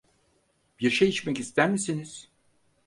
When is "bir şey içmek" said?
0.79-1.39